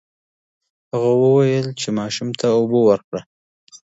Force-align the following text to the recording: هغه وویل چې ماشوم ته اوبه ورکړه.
هغه 0.91 1.11
وویل 1.23 1.67
چې 1.79 1.87
ماشوم 1.99 2.29
ته 2.39 2.45
اوبه 2.57 2.79
ورکړه. 2.87 3.21